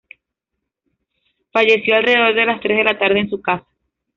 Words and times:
Falleció 1.51 1.95
alrededor 1.95 2.33
de 2.33 2.45
las 2.47 2.59
tres 2.59 2.75
de 2.79 2.83
la 2.85 2.97
tarde 2.97 3.19
en 3.19 3.29
su 3.29 3.39
casa. 3.39 3.67